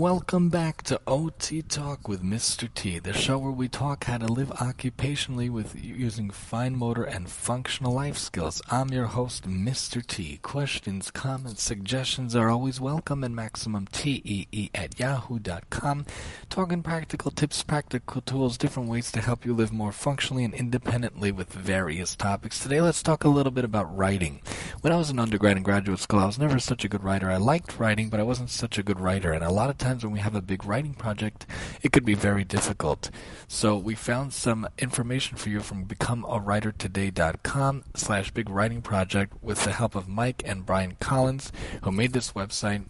welcome 0.00 0.48
back 0.48 0.82
to 0.82 0.98
OT 1.06 1.60
Talk 1.60 2.08
with 2.08 2.22
Mr. 2.22 2.72
T, 2.72 2.98
the 2.98 3.12
show 3.12 3.36
where 3.36 3.52
we 3.52 3.68
talk 3.68 4.04
how 4.04 4.16
to 4.16 4.26
live 4.26 4.48
occupationally 4.48 5.50
with 5.50 5.76
using 5.78 6.30
fine 6.30 6.74
motor 6.74 7.02
and 7.02 7.28
functional 7.28 7.92
life 7.92 8.16
skills. 8.16 8.62
I'm 8.70 8.88
your 8.88 9.04
host, 9.04 9.46
Mr. 9.46 10.04
T. 10.04 10.38
Questions, 10.38 11.10
comments, 11.10 11.62
suggestions 11.62 12.34
are 12.34 12.48
always 12.48 12.80
welcome 12.80 13.22
at 13.24 13.30
MaximumTEE 13.30 14.70
at 14.74 14.98
yahoo.com. 14.98 16.06
Talking 16.48 16.82
practical 16.82 17.30
tips, 17.30 17.62
practical 17.62 18.22
tools, 18.22 18.56
different 18.56 18.88
ways 18.88 19.12
to 19.12 19.20
help 19.20 19.44
you 19.44 19.52
live 19.52 19.70
more 19.70 19.92
functionally 19.92 20.44
and 20.44 20.54
independently 20.54 21.30
with 21.30 21.52
various 21.52 22.16
topics. 22.16 22.58
Today, 22.58 22.80
let's 22.80 23.02
talk 23.02 23.24
a 23.24 23.28
little 23.28 23.52
bit 23.52 23.66
about 23.66 23.94
writing. 23.94 24.40
When 24.80 24.94
I 24.94 24.96
was 24.96 25.10
in 25.10 25.18
undergrad 25.18 25.56
and 25.56 25.64
graduate 25.64 25.98
school, 25.98 26.20
I 26.20 26.26
was 26.26 26.38
never 26.38 26.58
such 26.58 26.86
a 26.86 26.88
good 26.88 27.04
writer. 27.04 27.30
I 27.30 27.36
liked 27.36 27.78
writing, 27.78 28.08
but 28.08 28.18
I 28.18 28.22
wasn't 28.22 28.48
such 28.48 28.78
a 28.78 28.82
good 28.82 28.98
writer, 28.98 29.32
and 29.32 29.44
I 29.44 29.50
lot 29.50 29.68
of 29.68 29.76
times 29.76 29.89
when 29.98 30.12
we 30.12 30.20
have 30.20 30.34
a 30.34 30.40
big 30.40 30.64
writing 30.64 30.94
project, 30.94 31.46
it 31.82 31.92
could 31.92 32.04
be 32.04 32.14
very 32.14 32.44
difficult. 32.44 33.10
So 33.48 33.76
we 33.76 33.94
found 33.94 34.32
some 34.32 34.68
information 34.78 35.36
for 35.36 35.48
you 35.48 35.60
from 35.60 35.86
becomeawritertoday.com 35.86 37.84
slash 37.94 38.30
big 38.30 38.48
writing 38.48 38.82
project 38.82 39.34
with 39.42 39.64
the 39.64 39.72
help 39.72 39.94
of 39.94 40.08
Mike 40.08 40.42
and 40.46 40.64
Bryan 40.64 40.96
Collins, 41.00 41.52
who 41.82 41.90
made 41.90 42.12
this 42.12 42.32
website 42.32 42.84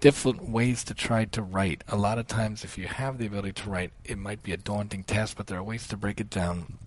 different 0.00 0.48
ways 0.48 0.84
to 0.84 0.94
try 0.94 1.24
to 1.26 1.42
write. 1.42 1.84
A 1.88 1.96
lot 1.96 2.18
of 2.18 2.26
times, 2.26 2.64
if 2.64 2.78
you 2.78 2.86
have 2.86 3.18
the 3.18 3.26
ability 3.26 3.52
to 3.52 3.70
write, 3.70 3.92
it 4.04 4.18
might 4.18 4.42
be 4.42 4.52
a 4.52 4.56
daunting 4.56 5.04
task, 5.04 5.36
but 5.36 5.46
there 5.46 5.58
are 5.58 5.62
ways 5.62 5.86
to 5.88 5.96
break 5.96 6.20
it 6.20 6.30
down 6.30 6.78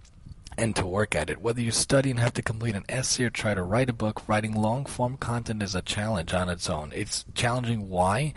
and 0.57 0.75
to 0.75 0.85
work 0.85 1.15
at 1.15 1.29
it. 1.29 1.41
Whether 1.41 1.61
you 1.61 1.71
study 1.71 2.11
and 2.11 2.19
have 2.19 2.33
to 2.33 2.41
complete 2.41 2.75
an 2.75 2.85
essay 2.89 3.23
or 3.25 3.29
try 3.29 3.53
to 3.53 3.63
write 3.63 3.89
a 3.89 3.93
book, 3.93 4.27
writing 4.27 4.53
long 4.53 4.85
form 4.85 5.17
content 5.17 5.63
is 5.63 5.75
a 5.75 5.81
challenge 5.81 6.33
on 6.33 6.49
its 6.49 6.69
own. 6.69 6.91
It's 6.93 7.25
challenging. 7.33 7.89
Why? 7.89 8.33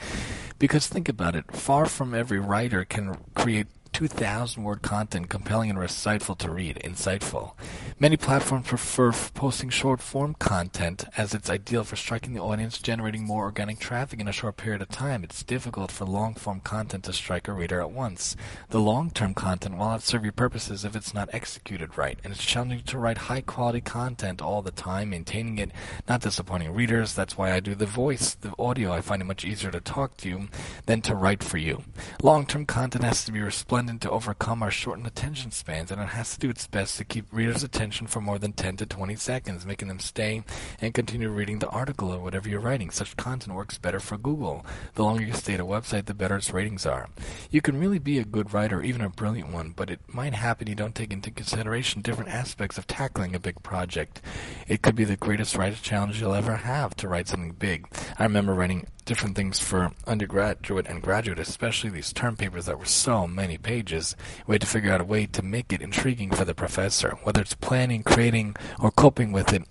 Because 0.64 0.86
think 0.86 1.10
about 1.10 1.36
it. 1.36 1.52
Far 1.52 1.84
from 1.84 2.14
every 2.14 2.38
writer 2.38 2.86
can 2.86 3.18
create 3.34 3.66
2,000 3.94 4.64
word 4.64 4.82
content 4.82 5.28
compelling 5.28 5.70
and 5.70 5.78
insightful 5.78 6.36
to 6.36 6.50
read. 6.50 6.80
Insightful. 6.82 7.52
Many 8.00 8.16
platforms 8.16 8.66
prefer 8.66 9.12
posting 9.12 9.70
short 9.70 10.00
form 10.00 10.34
content 10.34 11.04
as 11.16 11.32
it's 11.32 11.48
ideal 11.48 11.84
for 11.84 11.94
striking 11.94 12.34
the 12.34 12.40
audience, 12.40 12.78
generating 12.78 13.24
more 13.24 13.44
organic 13.44 13.78
traffic 13.78 14.18
in 14.18 14.26
a 14.26 14.32
short 14.32 14.56
period 14.56 14.82
of 14.82 14.88
time. 14.88 15.22
It's 15.22 15.44
difficult 15.44 15.92
for 15.92 16.06
long 16.06 16.34
form 16.34 16.58
content 16.58 17.04
to 17.04 17.12
strike 17.12 17.46
a 17.46 17.52
reader 17.52 17.80
at 17.80 17.92
once. 17.92 18.34
The 18.70 18.80
long 18.80 19.12
term 19.12 19.32
content 19.32 19.78
will 19.78 19.86
not 19.86 20.02
serve 20.02 20.24
your 20.24 20.32
purposes 20.32 20.84
if 20.84 20.96
it's 20.96 21.14
not 21.14 21.30
executed 21.32 21.96
right, 21.96 22.18
and 22.24 22.32
it's 22.32 22.44
challenging 22.44 22.82
to 22.82 22.98
write 22.98 23.18
high 23.18 23.42
quality 23.42 23.80
content 23.80 24.42
all 24.42 24.60
the 24.60 24.72
time, 24.72 25.10
maintaining 25.10 25.58
it, 25.58 25.70
not 26.08 26.20
disappointing 26.20 26.74
readers. 26.74 27.14
That's 27.14 27.38
why 27.38 27.52
I 27.52 27.60
do 27.60 27.76
the 27.76 27.86
voice, 27.86 28.34
the 28.34 28.54
audio. 28.58 28.90
I 28.90 29.02
find 29.02 29.22
it 29.22 29.26
much 29.26 29.44
easier 29.44 29.70
to 29.70 29.80
talk 29.80 30.16
to 30.16 30.28
you 30.28 30.48
than 30.86 31.00
to 31.02 31.14
write 31.14 31.44
for 31.44 31.58
you. 31.58 31.84
Long 32.24 32.44
term 32.44 32.66
content 32.66 33.04
has 33.04 33.24
to 33.26 33.30
be 33.30 33.40
resplendent 33.40 33.83
to 33.86 34.10
overcome 34.10 34.62
our 34.62 34.70
shortened 34.70 35.06
attention 35.06 35.50
spans, 35.50 35.90
and 35.90 36.00
it 36.00 36.08
has 36.08 36.32
to 36.32 36.38
do 36.38 36.50
its 36.50 36.66
best 36.66 36.96
to 36.98 37.04
keep 37.04 37.26
readers' 37.32 37.62
attention 37.62 38.06
for 38.06 38.20
more 38.20 38.38
than 38.38 38.52
10 38.52 38.78
to 38.78 38.86
20 38.86 39.14
seconds, 39.16 39.66
making 39.66 39.88
them 39.88 39.98
stay 39.98 40.42
and 40.80 40.94
continue 40.94 41.28
reading 41.28 41.58
the 41.58 41.68
article 41.68 42.12
or 42.12 42.18
whatever 42.18 42.48
you're 42.48 42.60
writing. 42.60 42.90
Such 42.90 43.16
content 43.16 43.56
works 43.56 43.78
better 43.78 44.00
for 44.00 44.16
Google. 44.16 44.64
The 44.94 45.04
longer 45.04 45.22
you 45.22 45.32
stay 45.32 45.54
at 45.54 45.60
a 45.60 45.64
website, 45.64 46.06
the 46.06 46.14
better 46.14 46.36
its 46.36 46.52
ratings 46.52 46.86
are. 46.86 47.08
You 47.50 47.60
can 47.60 47.78
really 47.78 47.98
be 47.98 48.18
a 48.18 48.24
good 48.24 48.52
writer, 48.52 48.82
even 48.82 49.02
a 49.02 49.10
brilliant 49.10 49.52
one, 49.52 49.72
but 49.76 49.90
it 49.90 50.00
might 50.08 50.34
happen 50.34 50.66
you 50.66 50.74
don't 50.74 50.94
take 50.94 51.12
into 51.12 51.30
consideration 51.30 52.02
different 52.02 52.30
aspects 52.30 52.78
of 52.78 52.86
tackling 52.86 53.34
a 53.34 53.40
big 53.40 53.62
project. 53.62 54.20
It 54.66 54.82
could 54.82 54.96
be 54.96 55.04
the 55.04 55.16
greatest 55.16 55.56
writer 55.56 55.76
challenge 55.76 56.20
you'll 56.20 56.34
ever 56.34 56.56
have 56.56 56.94
to 56.96 57.08
write 57.08 57.28
something 57.28 57.52
big. 57.52 57.86
I 58.18 58.24
remember 58.24 58.54
writing 58.54 58.86
different 59.04 59.36
things 59.36 59.58
for 59.58 59.92
undergraduate 60.06 60.86
and 60.86 61.02
graduate, 61.02 61.38
especially 61.38 61.90
these 61.90 62.12
term 62.12 62.36
papers 62.36 62.66
that 62.66 62.78
were 62.78 62.84
so 62.84 63.26
many 63.26 63.58
pages. 63.58 64.16
We 64.46 64.54
had 64.54 64.62
to 64.62 64.66
figure 64.66 64.92
out 64.92 65.00
a 65.00 65.04
way 65.04 65.26
to 65.26 65.42
make 65.42 65.72
it 65.72 65.82
intriguing 65.82 66.30
for 66.30 66.44
the 66.44 66.54
professor, 66.54 67.18
whether 67.22 67.40
it's 67.40 67.54
planning, 67.54 68.02
creating, 68.02 68.56
or 68.80 68.90
coping 68.90 69.32
with 69.32 69.52
it. 69.52 69.62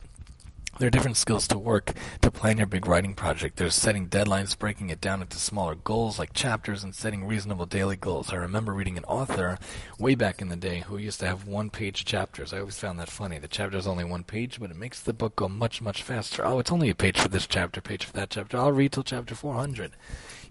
There 0.79 0.87
are 0.87 0.91
different 0.91 1.17
skills 1.17 1.47
to 1.49 1.57
work 1.59 1.93
to 2.21 2.31
plan 2.31 2.57
your 2.57 2.65
big 2.65 2.87
writing 2.87 3.13
project. 3.13 3.57
There's 3.57 3.75
setting 3.75 4.07
deadlines, 4.07 4.57
breaking 4.57 4.89
it 4.89 4.99
down 4.99 5.21
into 5.21 5.37
smaller 5.37 5.75
goals 5.75 6.17
like 6.17 6.33
chapters, 6.33 6.83
and 6.83 6.95
setting 6.95 7.25
reasonable 7.25 7.67
daily 7.67 7.95
goals. 7.95 8.33
I 8.33 8.37
remember 8.37 8.73
reading 8.73 8.97
an 8.97 9.05
author 9.05 9.59
way 9.99 10.15
back 10.15 10.41
in 10.41 10.49
the 10.49 10.55
day 10.55 10.79
who 10.79 10.97
used 10.97 11.19
to 11.19 11.27
have 11.27 11.45
one 11.45 11.69
page 11.69 12.05
chapters. 12.05 12.53
I 12.53 12.59
always 12.59 12.79
found 12.79 12.99
that 12.99 13.11
funny. 13.11 13.37
The 13.37 13.47
chapter 13.47 13.77
is 13.77 13.85
only 13.85 14.03
one 14.03 14.23
page, 14.23 14.59
but 14.59 14.71
it 14.71 14.75
makes 14.75 14.99
the 14.99 15.13
book 15.13 15.35
go 15.35 15.47
much, 15.47 15.79
much 15.79 16.01
faster. 16.01 16.43
Oh, 16.43 16.57
it's 16.57 16.71
only 16.71 16.89
a 16.89 16.95
page 16.95 17.19
for 17.19 17.27
this 17.27 17.45
chapter, 17.45 17.79
page 17.79 18.05
for 18.05 18.13
that 18.13 18.31
chapter. 18.31 18.57
I'll 18.57 18.71
read 18.71 18.93
till 18.93 19.03
chapter 19.03 19.35
400 19.35 19.91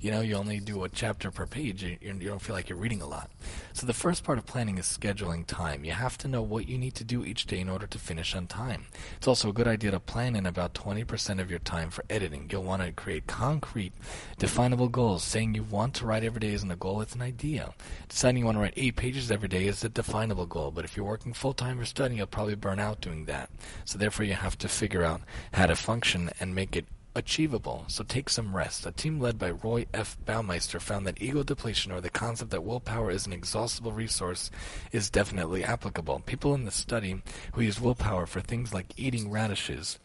you 0.03 0.11
know, 0.11 0.21
you 0.21 0.35
only 0.35 0.59
do 0.59 0.83
a 0.83 0.89
chapter 0.89 1.31
per 1.31 1.47
page. 1.47 1.85
You, 1.85 1.97
you 2.01 2.29
don't 2.29 2.43
feel 2.43 2.57
like 2.57 2.69
you're 2.69 2.77
reading 2.77 3.01
a 3.01 3.07
lot. 3.07 3.31
So 3.73 3.87
the 3.87 3.93
first 3.93 4.25
part 4.25 4.37
of 4.37 4.45
planning 4.45 4.77
is 4.77 4.85
scheduling 4.85 5.47
time. 5.47 5.85
You 5.85 5.93
have 5.93 6.19
to 6.19 6.29
know 6.29 6.43
what 6.43 6.69
you 6.69 6.77
need 6.77 6.97
to 6.97 7.05
do 7.05 7.25
each 7.25 7.47
day 7.47 7.61
in 7.61 7.69
order 7.69 7.87
to 7.87 7.99
finish 8.01 8.35
on 8.35 8.49
time. 8.49 8.87
It's 9.17 9.29
also 9.29 9.51
a 9.51 9.53
good 9.53 9.69
idea 9.69 9.93
to 9.93 10.01
plan 10.01 10.35
in 10.35 10.45
about 10.45 10.75
20% 10.75 11.41
of 11.41 11.51
your 11.51 11.61
time 11.61 11.89
for 11.91 12.05
editing. 12.11 12.49
You'll 12.51 12.65
want 12.65 12.83
to 12.83 12.91
create 12.91 13.29
concrete, 13.29 13.93
definable 14.39 14.89
goals. 14.89 15.23
Saying 15.23 15.55
you 15.55 15.63
want 15.63 15.95
to 15.95 16.07
write 16.07 16.25
every 16.25 16.41
day 16.41 16.53
isn't 16.53 16.71
a 16.71 16.77
goal, 16.77 17.01
it's 17.01 17.15
an 17.15 17.23
idea. 17.23 17.73
Deciding 18.09 18.39
you 18.39 18.47
want 18.47 18.57
to 18.57 18.63
write 18.63 18.75
eight 18.77 18.97
pages 18.97 19.31
every 19.31 19.49
day 19.49 19.69
is 19.69 19.85
a 19.85 19.89
definable 19.89 20.47
goal, 20.47 20.73
but 20.73 20.85
if 20.85 20.97
you're 20.97 21.07
working 21.07 21.33
full 21.33 21.55
time 21.55 21.79
or 21.79 21.85
studying, 21.85 22.19
you'll 22.19 22.27
probably 22.27 22.57
burn 22.57 22.81
out 22.81 23.01
doing 23.01 23.27
that. 23.27 23.51
So 23.85 23.99
therefore, 23.99 24.27
you 24.27 24.35
have 24.35 24.59
to 24.59 24.69
figure 24.69 25.05
out 25.05 25.21
how 25.53 25.67
to 25.67 25.77
function 25.77 26.31
and 26.41 26.57
make 26.57 26.75
it 26.75 26.87
achievable, 27.15 27.85
so 27.89 28.05
take 28.05 28.29
some 28.29 28.57
rest. 28.57 28.87
A 28.87 28.93
team 28.93 29.21
led 29.21 29.39
by 29.39 29.51
Roy 29.51 29.87
F. 29.93 30.17
Baumeister 30.25 30.81
found 30.81 31.07
that 31.07 31.21
ego 31.21 31.43
depletion, 31.43 31.93
or 31.93 32.01
the 32.01 32.11
concept 32.11 32.51
that 32.51 32.65
willpower 32.65 33.11
is 33.11 33.27
an 33.27 33.33
exhaustible 33.33 33.93
resource, 33.93 34.51
is 34.93 35.11
definitely 35.11 35.65
applicable. 35.65 36.21
People 36.21 36.55
in 36.55 36.65
the 36.65 36.71
study 36.71 37.23
who 37.53 37.61
used 37.61 37.81
willpower 37.81 38.27
for 38.27 38.41
things 38.41 38.73
like 38.73 38.95
eating 38.97 39.31
radishes, 39.31 39.99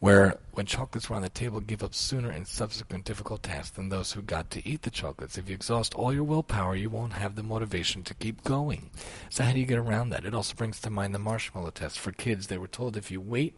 where 0.00 0.38
when 0.52 0.66
chocolates 0.66 1.10
were 1.10 1.16
on 1.16 1.22
the 1.22 1.28
table, 1.28 1.60
give 1.60 1.82
up 1.82 1.94
sooner 1.94 2.30
in 2.30 2.44
subsequent 2.44 3.04
difficult 3.04 3.42
tasks 3.42 3.76
than 3.76 3.88
those 3.88 4.12
who 4.12 4.22
got 4.22 4.50
to 4.50 4.66
eat 4.68 4.82
the 4.82 4.90
chocolates. 4.90 5.36
If 5.36 5.48
you 5.48 5.54
exhaust 5.54 5.94
all 5.94 6.12
your 6.12 6.24
willpower, 6.24 6.76
you 6.76 6.90
won't 6.90 7.14
have 7.14 7.34
the 7.34 7.42
motivation 7.42 8.02
to 8.04 8.14
keep 8.14 8.44
going. 8.44 8.90
So 9.30 9.42
how 9.42 9.52
do 9.52 9.60
you 9.60 9.66
get 9.66 9.78
around 9.78 10.10
that? 10.10 10.24
It 10.24 10.34
also 10.34 10.54
brings 10.54 10.80
to 10.80 10.90
mind 10.90 11.14
the 11.14 11.18
marshmallow 11.18 11.70
test. 11.70 11.98
For 11.98 12.12
kids, 12.12 12.46
they 12.46 12.58
were 12.58 12.68
told 12.68 12.96
if 12.96 13.10
you 13.10 13.20
wait 13.20 13.54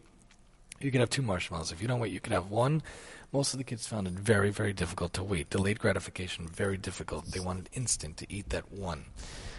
you 0.79 0.91
could 0.91 1.01
have 1.01 1.09
two 1.09 1.21
marshmallows. 1.21 1.71
If 1.71 1.81
you 1.81 1.87
don't 1.87 1.99
wait, 1.99 2.11
you 2.11 2.19
could 2.19 2.33
have 2.33 2.49
one. 2.49 2.81
Most 3.33 3.53
of 3.53 3.57
the 3.57 3.63
kids 3.63 3.87
found 3.87 4.07
it 4.07 4.13
very, 4.13 4.51
very 4.51 4.73
difficult 4.73 5.13
to 5.13 5.23
wait. 5.23 5.49
Delayed 5.49 5.79
gratification, 5.79 6.47
very 6.47 6.77
difficult. 6.77 7.25
They 7.25 7.39
wanted 7.39 7.69
instant 7.73 8.17
to 8.17 8.33
eat 8.33 8.49
that 8.49 8.71
one. 8.71 9.05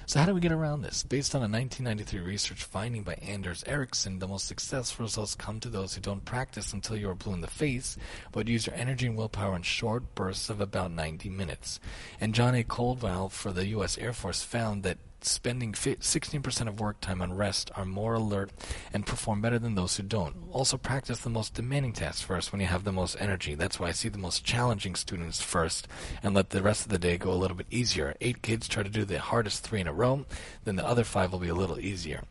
So 0.06 0.18
how 0.18 0.24
do 0.24 0.32
we 0.32 0.40
get 0.40 0.52
around 0.52 0.80
this? 0.80 1.02
Based 1.02 1.34
on 1.34 1.40
a 1.40 1.52
1993 1.52 2.20
research 2.20 2.64
finding 2.64 3.02
by 3.02 3.12
Anders 3.16 3.62
Ericsson, 3.66 4.20
the 4.20 4.26
most 4.26 4.48
successful 4.48 5.04
results 5.04 5.34
come 5.34 5.60
to 5.60 5.68
those 5.68 5.94
who 5.94 6.00
don't 6.00 6.24
practice 6.24 6.72
until 6.72 6.96
you 6.96 7.10
are 7.10 7.14
blue 7.14 7.34
in 7.34 7.42
the 7.42 7.46
face, 7.46 7.98
but 8.32 8.48
use 8.48 8.66
your 8.66 8.74
energy 8.74 9.06
and 9.06 9.18
willpower 9.18 9.54
in 9.54 9.60
short 9.60 10.14
bursts 10.14 10.48
of 10.48 10.62
about 10.62 10.92
90 10.92 11.28
minutes. 11.28 11.78
And 12.22 12.34
John 12.34 12.54
A. 12.54 12.64
Caldwell 12.64 13.28
for 13.28 13.52
the 13.52 13.66
U.S. 13.66 13.98
Air 13.98 14.14
Force 14.14 14.42
found 14.42 14.82
that 14.84 14.96
spending 15.24 15.72
16% 15.72 16.68
of 16.68 16.80
work 16.80 17.00
time 17.00 17.20
on 17.20 17.32
rest 17.32 17.70
are 17.76 17.84
more 17.84 18.14
alert 18.14 18.50
and 18.92 19.06
perform 19.06 19.40
better 19.40 19.58
than 19.58 19.74
those 19.74 19.96
who 19.96 20.02
don't. 20.02 20.36
Also, 20.52 20.76
practice 20.76 21.20
the 21.20 21.30
most 21.30 21.54
demanding 21.54 21.92
tasks 21.92 22.22
first 22.22 22.52
when 22.52 22.60
you 22.60 22.66
have 22.66 22.84
the 22.84 22.92
most 22.92 23.16
energy. 23.18 23.54
That's 23.54 23.78
why 23.78 23.88
I 23.88 23.92
see 23.92 24.08
the 24.08 24.18
most 24.18 24.44
challenging 24.44 24.94
students 24.94 25.40
first 25.42 25.88
and 26.22 26.34
let 26.34 26.50
the 26.50 26.62
rest 26.62 26.84
of 26.84 26.90
the 26.90 26.98
day 26.98 27.18
go 27.18 27.30
a 27.30 27.34
little 27.34 27.56
bit 27.56 27.66
easier. 27.70 28.14
Eight 28.20 28.42
kids 28.42 28.68
try 28.68 28.82
to 28.82 28.90
do 28.90 29.04
the 29.04 29.18
hardest 29.18 29.62
three 29.62 29.80
in 29.80 29.88
a 29.88 29.92
row, 29.92 30.24
then 30.65 30.76
the 30.76 30.86
other 30.86 31.04
five 31.04 31.32
will 31.32 31.38
be 31.38 31.48
a 31.48 31.54
little 31.54 31.78
easier. 31.78 32.24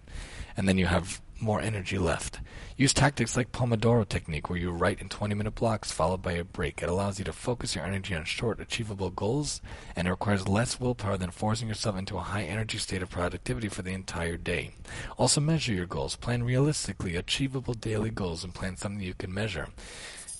And 0.55 0.67
then 0.67 0.77
you 0.77 0.87
have 0.87 1.21
more 1.41 1.61
energy 1.61 1.97
left. 1.97 2.39
Use 2.75 2.93
tactics 2.93 3.35
like 3.35 3.51
Pomodoro 3.51 4.07
technique 4.07 4.49
where 4.49 4.59
you 4.59 4.71
write 4.71 5.01
in 5.01 5.09
20 5.09 5.33
minute 5.35 5.55
blocks 5.55 5.91
followed 5.91 6.21
by 6.21 6.33
a 6.33 6.43
break. 6.43 6.81
It 6.81 6.89
allows 6.89 7.17
you 7.17 7.25
to 7.25 7.33
focus 7.33 7.75
your 7.75 7.85
energy 7.85 8.13
on 8.13 8.25
short 8.25 8.59
achievable 8.59 9.09
goals 9.09 9.61
and 9.95 10.07
it 10.07 10.11
requires 10.11 10.47
less 10.47 10.79
willpower 10.79 11.17
than 11.17 11.31
forcing 11.31 11.67
yourself 11.67 11.97
into 11.97 12.17
a 12.17 12.21
high 12.21 12.43
energy 12.43 12.77
state 12.77 13.01
of 13.01 13.09
productivity 13.09 13.67
for 13.67 13.81
the 13.81 13.93
entire 13.93 14.37
day. 14.37 14.71
Also 15.17 15.41
measure 15.41 15.73
your 15.73 15.85
goals. 15.85 16.15
Plan 16.15 16.43
realistically 16.43 17.15
achievable 17.15 17.73
daily 17.73 18.09
goals 18.09 18.43
and 18.43 18.53
plan 18.53 18.77
something 18.77 19.01
you 19.01 19.13
can 19.13 19.33
measure. 19.33 19.67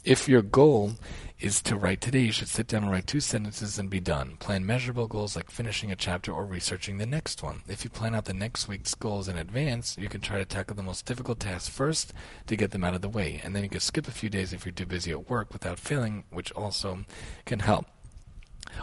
If 0.07 0.30
your 0.30 0.42
goal 0.42 0.94
is 1.38 1.62
to 1.63 1.75
write 1.75 2.00
today, 2.00 2.21
you 2.21 2.31
should 2.31 2.48
sit 2.48 2.68
down 2.68 2.83
and 2.83 2.92
write 2.94 3.07
two 3.07 3.19
sentences 3.19 3.77
and 3.77 3.89
be 3.89 4.00
done. 4.00 4.38
Plan 4.38 4.65
measurable 4.65 5.06
goals 5.06 5.36
like 5.36 5.51
finishing 5.51 5.92
a 5.92 5.98
chapter 5.98 6.31
or 6.31 6.45
researching 6.45 6.98
the 6.98 7.06
next 7.06 7.44
one. 7.44 7.62
If 7.68 7.83
you 7.83 7.89
plan 7.89 8.15
out 8.15 8.24
the 8.24 8.33
next 8.33 8.69
week's 8.69 8.95
goals 8.95 9.27
in 9.27 9.38
advance, 9.38 9.98
you 10.00 10.07
can 10.07 10.21
try 10.21 10.38
to 10.38 10.45
tackle 10.45 10.77
the 10.77 10.81
most 10.81 11.06
difficult 11.06 11.42
tasks 11.42 11.68
first 11.68 12.13
to 12.45 12.56
get 12.56 12.71
them 12.71 12.86
out 12.86 12.94
of 12.94 13.01
the 13.01 13.09
way, 13.09 13.42
and 13.44 13.54
then 13.54 13.63
you 13.63 13.69
can 13.69 13.81
skip 13.81 14.07
a 14.07 14.12
few 14.12 14.30
days 14.30 14.54
if 14.54 14.65
you're 14.65 14.71
too 14.71 14.86
busy 14.86 15.12
at 15.12 15.30
work 15.30 15.51
without 15.51 15.77
failing, 15.77 16.24
which 16.30 16.53
also 16.53 17.00
can 17.44 17.60
help. 17.60 17.86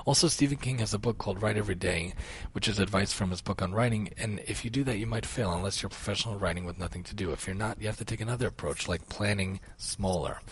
Also, 0.04 0.28
Stephen 0.28 0.58
King 0.58 0.80
has 0.80 0.92
a 0.92 0.98
book 0.98 1.16
called 1.16 1.40
Write 1.40 1.56
Every 1.56 1.74
Day, 1.74 2.12
which 2.52 2.68
is 2.68 2.78
advice 2.78 3.14
from 3.14 3.30
his 3.30 3.40
book 3.40 3.62
on 3.62 3.72
writing. 3.72 4.10
And 4.18 4.40
if 4.46 4.62
you 4.62 4.70
do 4.70 4.84
that, 4.84 4.98
you 4.98 5.06
might 5.06 5.24
fail 5.24 5.54
unless 5.54 5.80
you're 5.80 5.88
professional 5.88 6.38
writing 6.38 6.66
with 6.66 6.78
nothing 6.78 7.02
to 7.04 7.14
do. 7.14 7.32
If 7.32 7.46
you're 7.46 7.56
not, 7.56 7.80
you 7.80 7.86
have 7.86 7.96
to 7.96 8.04
take 8.04 8.20
another 8.20 8.46
approach, 8.46 8.88
like 8.88 9.08
planning 9.08 9.60
smaller. 9.78 10.42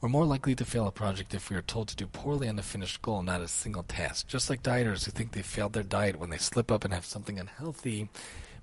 We're 0.00 0.08
more 0.08 0.24
likely 0.24 0.54
to 0.54 0.64
fail 0.64 0.86
a 0.86 0.92
project 0.92 1.34
if 1.34 1.50
we 1.50 1.56
are 1.56 1.62
told 1.62 1.88
to 1.88 1.96
do 1.96 2.06
poorly 2.06 2.48
on 2.48 2.56
a 2.56 2.62
finished 2.62 3.02
goal, 3.02 3.20
not 3.22 3.40
a 3.40 3.48
single 3.48 3.82
task. 3.82 4.28
Just 4.28 4.48
like 4.48 4.62
dieters 4.62 5.04
who 5.04 5.10
think 5.10 5.32
they 5.32 5.42
failed 5.42 5.72
their 5.72 5.82
diet 5.82 6.20
when 6.20 6.30
they 6.30 6.36
slip 6.36 6.70
up 6.70 6.84
and 6.84 6.94
have 6.94 7.04
something 7.04 7.36
unhealthy, 7.36 8.08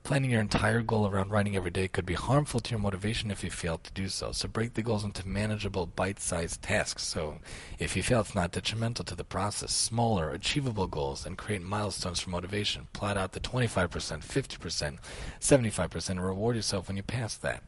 Planning 0.06 0.30
your 0.30 0.42
entire 0.42 0.84
goal 0.84 1.08
around 1.08 1.32
writing 1.32 1.56
every 1.56 1.72
day 1.72 1.88
could 1.88 2.06
be 2.06 2.14
harmful 2.14 2.60
to 2.60 2.70
your 2.70 2.80
motivation 2.80 3.32
if 3.32 3.44
you 3.44 3.50
fail 3.50 3.80
to 3.80 3.92
do 3.94 4.08
so. 4.08 4.32
So 4.34 4.48
break 4.48 4.76
the 4.76 4.84
goals 4.84 5.04
into 5.04 5.28
manageable, 5.28 5.88
bite-sized 5.88 6.62
tasks. 6.62 7.02
So 7.02 7.40
if 7.80 7.98
you 7.98 8.04
fail, 8.04 8.20
it's 8.20 8.36
not 8.36 8.52
detrimental 8.52 9.04
to 9.04 9.16
the 9.16 9.24
process. 9.24 9.72
Smaller, 9.72 10.30
achievable 10.30 10.86
goals 10.86 11.26
and 11.26 11.40
create 11.40 11.64
milestones 11.64 12.20
for 12.20 12.30
motivation. 12.30 12.88
Plot 12.94 13.18
out 13.18 13.32
the 13.32 13.40
25%, 13.40 13.90
50%, 13.90 14.98
75% 15.42 16.10
and 16.10 16.24
reward 16.24 16.56
yourself 16.56 16.88
when 16.88 16.98
you 16.98 17.04
pass 17.04 17.36
that. 17.38 17.64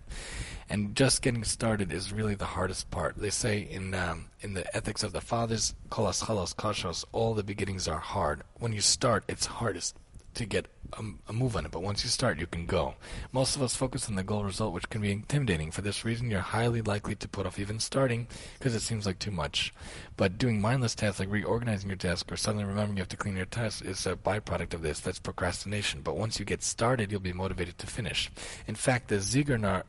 And 0.69 0.95
just 0.95 1.21
getting 1.21 1.43
started 1.45 1.93
is 1.93 2.11
really 2.11 2.35
the 2.35 2.45
hardest 2.45 2.91
part. 2.91 3.15
They 3.17 3.29
say 3.29 3.59
in 3.59 3.93
um, 3.93 4.25
in 4.41 4.53
the 4.53 4.75
ethics 4.75 5.03
of 5.03 5.13
the 5.13 5.21
fathers, 5.21 5.73
kolas 5.89 6.23
chalos 6.25 6.55
kashos, 6.55 7.05
all 7.13 7.33
the 7.33 7.43
beginnings 7.43 7.87
are 7.87 7.99
hard. 7.99 8.41
When 8.55 8.73
you 8.73 8.81
start, 8.81 9.23
it's 9.27 9.45
hardest 9.45 9.95
to 10.33 10.45
get 10.45 10.67
a, 10.93 11.03
a, 11.29 11.33
move 11.33 11.55
on 11.55 11.65
it, 11.65 11.71
but 11.71 11.81
once 11.81 12.03
you 12.03 12.09
start, 12.09 12.39
you 12.39 12.47
can 12.47 12.65
go. 12.65 12.95
Most 13.31 13.55
of 13.55 13.61
us 13.61 13.75
focus 13.75 14.07
on 14.07 14.15
the 14.15 14.23
goal 14.23 14.43
result, 14.43 14.73
which 14.73 14.89
can 14.89 15.01
be 15.01 15.11
intimidating. 15.11 15.71
For 15.71 15.81
this 15.81 16.05
reason, 16.05 16.31
you're 16.31 16.41
highly 16.41 16.81
likely 16.81 17.15
to 17.15 17.27
put 17.27 17.45
off 17.45 17.59
even 17.59 17.79
starting 17.79 18.27
because 18.57 18.75
it 18.75 18.81
seems 18.81 19.05
like 19.05 19.19
too 19.19 19.31
much. 19.31 19.73
But 20.15 20.37
doing 20.37 20.59
mindless 20.59 20.95
tasks 20.95 21.19
like 21.19 21.31
reorganizing 21.31 21.89
your 21.89 21.97
desk 21.97 22.31
or 22.31 22.37
suddenly 22.37 22.65
remembering 22.65 22.97
you 22.97 23.01
have 23.01 23.09
to 23.09 23.17
clean 23.17 23.35
your 23.35 23.45
desk 23.45 23.85
is 23.85 24.05
a 24.05 24.15
byproduct 24.15 24.73
of 24.73 24.81
this. 24.81 24.99
That's 24.99 25.19
procrastination. 25.19 26.01
But 26.01 26.17
once 26.17 26.39
you 26.39 26.45
get 26.45 26.63
started, 26.63 27.11
you'll 27.11 27.21
be 27.21 27.33
motivated 27.33 27.77
to 27.79 27.87
finish. 27.87 28.31
In 28.67 28.75
fact, 28.75 29.09
the 29.09 29.17
Zeigarnik 29.17 29.83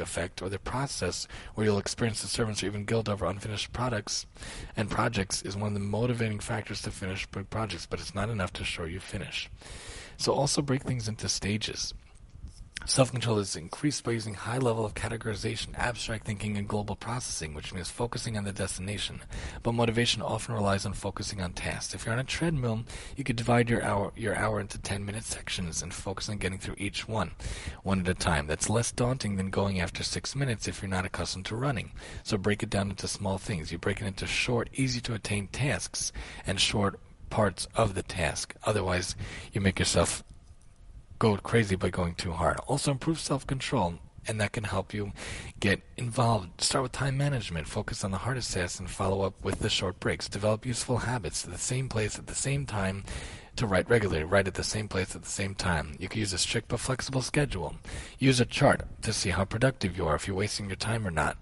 effect, 0.00 0.42
or 0.42 0.48
the 0.48 0.58
process 0.58 1.28
where 1.54 1.66
you'll 1.66 1.78
experience 1.78 2.20
servants 2.20 2.62
or 2.62 2.66
even 2.66 2.84
guilt 2.84 3.08
over 3.08 3.26
unfinished 3.26 3.72
products 3.72 4.26
and 4.76 4.90
projects, 4.90 5.42
is 5.42 5.56
one 5.56 5.68
of 5.68 5.74
the 5.74 5.80
motivating 5.80 6.40
factors 6.40 6.82
to 6.82 6.90
finish 6.90 7.28
projects. 7.50 7.86
But 7.86 8.00
it's 8.00 8.14
not 8.14 8.30
enough 8.30 8.52
to 8.54 8.64
show 8.64 8.84
you 8.84 9.00
finish. 9.00 9.50
So 10.16 10.32
also 10.32 10.62
break 10.62 10.82
things 10.82 11.08
into 11.08 11.28
stages. 11.28 11.94
Self-control 12.86 13.38
is 13.38 13.56
increased 13.56 14.04
by 14.04 14.12
using 14.12 14.32
high 14.32 14.56
level 14.56 14.86
of 14.86 14.94
categorization, 14.94 15.76
abstract 15.76 16.24
thinking, 16.24 16.56
and 16.56 16.66
global 16.66 16.96
processing, 16.96 17.52
which 17.52 17.74
means 17.74 17.90
focusing 17.90 18.38
on 18.38 18.44
the 18.44 18.52
destination. 18.52 19.20
But 19.62 19.72
motivation 19.72 20.22
often 20.22 20.54
relies 20.54 20.86
on 20.86 20.94
focusing 20.94 21.42
on 21.42 21.52
tasks. 21.52 21.94
If 21.94 22.06
you're 22.06 22.14
on 22.14 22.20
a 22.20 22.24
treadmill, 22.24 22.84
you 23.16 23.22
could 23.22 23.36
divide 23.36 23.68
your 23.68 23.84
hour 23.84 24.12
your 24.16 24.34
hour 24.34 24.60
into 24.60 24.78
10-minute 24.78 25.24
sections 25.24 25.82
and 25.82 25.92
focus 25.92 26.30
on 26.30 26.38
getting 26.38 26.58
through 26.58 26.76
each 26.78 27.06
one, 27.06 27.32
one 27.82 28.00
at 28.00 28.08
a 28.08 28.14
time. 28.14 28.46
That's 28.46 28.70
less 28.70 28.90
daunting 28.92 29.36
than 29.36 29.50
going 29.50 29.78
after 29.78 30.02
six 30.02 30.34
minutes 30.34 30.66
if 30.66 30.80
you're 30.80 30.88
not 30.88 31.04
accustomed 31.04 31.44
to 31.46 31.56
running. 31.56 31.92
So 32.22 32.38
break 32.38 32.62
it 32.62 32.70
down 32.70 32.88
into 32.88 33.06
small 33.06 33.36
things. 33.36 33.70
You 33.70 33.78
break 33.78 34.00
it 34.00 34.06
into 34.06 34.26
short, 34.26 34.70
easy 34.72 35.02
to 35.02 35.14
attain 35.14 35.48
tasks 35.48 36.12
and 36.46 36.58
short 36.58 36.98
parts 37.30 37.66
of 37.74 37.94
the 37.94 38.02
task. 38.02 38.54
Otherwise, 38.64 39.16
you 39.52 39.60
make 39.60 39.78
yourself 39.78 40.22
go 41.18 41.36
crazy 41.36 41.76
by 41.76 41.90
going 41.90 42.14
too 42.14 42.32
hard. 42.32 42.58
Also, 42.66 42.90
improve 42.90 43.18
self 43.18 43.46
control, 43.46 43.94
and 44.26 44.40
that 44.40 44.52
can 44.52 44.64
help 44.64 44.92
you 44.92 45.12
get 45.60 45.80
involved. 45.96 46.60
Start 46.60 46.82
with 46.82 46.92
time 46.92 47.16
management, 47.16 47.66
focus 47.66 48.04
on 48.04 48.10
the 48.10 48.18
hardest 48.18 48.52
tasks, 48.52 48.78
and 48.78 48.90
follow 48.90 49.22
up 49.22 49.42
with 49.44 49.60
the 49.60 49.70
short 49.70 50.00
breaks. 50.00 50.28
Develop 50.28 50.66
useful 50.66 50.98
habits 50.98 51.42
to 51.42 51.50
the 51.50 51.58
same 51.58 51.88
place 51.88 52.18
at 52.18 52.26
the 52.26 52.34
same 52.34 52.66
time 52.66 53.04
to 53.56 53.66
write 53.66 53.88
regularly. 53.90 54.24
Write 54.24 54.48
at 54.48 54.54
the 54.54 54.64
same 54.64 54.88
place 54.88 55.14
at 55.14 55.22
the 55.22 55.28
same 55.28 55.54
time. 55.54 55.96
You 55.98 56.08
can 56.08 56.20
use 56.20 56.32
a 56.32 56.38
strict 56.38 56.68
but 56.68 56.80
flexible 56.80 57.22
schedule. 57.22 57.76
Use 58.18 58.40
a 58.40 58.46
chart 58.46 58.82
to 59.02 59.12
see 59.12 59.30
how 59.30 59.44
productive 59.44 59.96
you 59.96 60.06
are, 60.06 60.16
if 60.16 60.26
you're 60.26 60.36
wasting 60.36 60.66
your 60.66 60.76
time 60.76 61.06
or 61.06 61.10
not. 61.10 61.36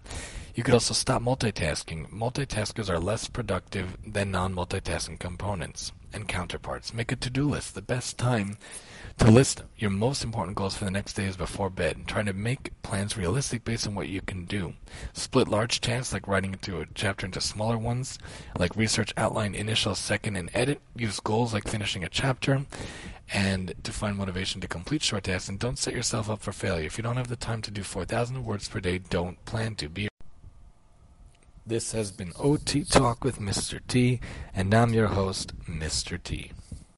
You 0.58 0.64
could 0.64 0.74
also 0.74 0.92
stop 0.92 1.22
multitasking. 1.22 2.10
Multitaskers 2.10 2.90
are 2.90 2.98
less 2.98 3.28
productive 3.28 3.96
than 4.04 4.32
non-multitasking 4.32 5.20
components 5.20 5.92
and 6.12 6.26
counterparts. 6.26 6.92
Make 6.92 7.12
a 7.12 7.16
to-do 7.16 7.48
list. 7.48 7.76
The 7.76 7.80
best 7.80 8.18
time 8.18 8.58
to 9.18 9.30
list 9.30 9.62
your 9.76 9.90
most 9.90 10.24
important 10.24 10.56
goals 10.56 10.76
for 10.76 10.84
the 10.84 10.90
next 10.90 11.12
day 11.12 11.26
is 11.26 11.36
before 11.36 11.70
bed. 11.70 12.08
Try 12.08 12.24
to 12.24 12.32
make 12.32 12.72
plans 12.82 13.16
realistic 13.16 13.62
based 13.62 13.86
on 13.86 13.94
what 13.94 14.08
you 14.08 14.20
can 14.20 14.46
do. 14.46 14.74
Split 15.12 15.46
large 15.46 15.80
tasks 15.80 16.12
like 16.12 16.26
writing 16.26 16.54
into 16.54 16.80
a 16.80 16.86
chapter 16.92 17.24
into 17.24 17.40
smaller 17.40 17.78
ones, 17.78 18.18
like 18.58 18.74
research, 18.74 19.14
outline, 19.16 19.54
initial, 19.54 19.94
second, 19.94 20.34
and 20.34 20.50
edit. 20.54 20.80
Use 20.96 21.20
goals 21.20 21.54
like 21.54 21.68
finishing 21.68 22.02
a 22.02 22.08
chapter 22.08 22.66
and 23.32 23.74
to 23.84 23.92
find 23.92 24.16
motivation 24.16 24.60
to 24.60 24.66
complete 24.66 25.04
short 25.04 25.22
tasks 25.22 25.48
and 25.48 25.60
don't 25.60 25.78
set 25.78 25.94
yourself 25.94 26.28
up 26.28 26.40
for 26.42 26.50
failure. 26.50 26.86
If 26.86 26.98
you 26.98 27.04
don't 27.04 27.16
have 27.16 27.28
the 27.28 27.36
time 27.36 27.62
to 27.62 27.70
do 27.70 27.84
4,000 27.84 28.44
words 28.44 28.68
per 28.68 28.80
day, 28.80 28.98
don't 28.98 29.44
plan 29.44 29.76
to. 29.76 29.88
Be 29.88 30.07
this 31.68 31.92
has 31.92 32.10
been 32.10 32.32
OT 32.38 32.82
Talk 32.82 33.22
with 33.22 33.38
Mr. 33.40 33.80
T, 33.86 34.20
and 34.54 34.72
I'm 34.72 34.94
your 34.94 35.08
host, 35.08 35.52
Mr. 35.66 36.22
T. 36.22 36.52